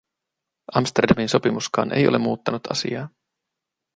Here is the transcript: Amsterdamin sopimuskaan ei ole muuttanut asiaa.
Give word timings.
Amsterdamin 0.73 1.29
sopimuskaan 1.29 1.91
ei 1.93 2.07
ole 2.07 2.17
muuttanut 2.17 2.71
asiaa. 2.71 3.09